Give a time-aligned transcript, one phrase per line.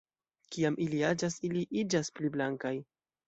[0.55, 2.75] Kiam ili aĝas ili iĝas pli blankaj.